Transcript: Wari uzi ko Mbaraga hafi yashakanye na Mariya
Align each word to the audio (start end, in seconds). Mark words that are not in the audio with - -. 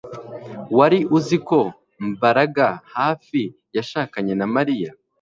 Wari 0.77 0.99
uzi 1.17 1.37
ko 1.47 1.59
Mbaraga 2.11 2.67
hafi 2.95 3.41
yashakanye 3.75 4.33
na 4.39 4.45
Mariya 4.55 4.89